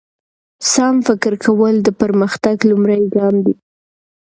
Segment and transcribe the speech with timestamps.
[0.71, 3.55] سم فکر کول د پرمختګ لومړی ګام دی.